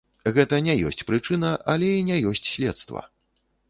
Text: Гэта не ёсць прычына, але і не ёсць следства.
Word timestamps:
Гэта 0.37 0.59
не 0.67 0.75
ёсць 0.91 1.05
прычына, 1.11 1.53
але 1.77 1.93
і 2.01 2.03
не 2.11 2.21
ёсць 2.35 2.47
следства. 2.55 3.09